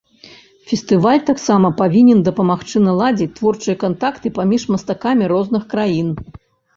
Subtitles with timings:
[0.69, 6.09] Фестываль таксама павінен дапамагчы наладзіць творчыя кантакты паміж мастакамі розных краін.